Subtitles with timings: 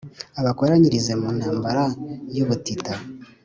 [0.39, 1.83] abakoranyirize mu ntambara
[2.35, 2.93] yu butita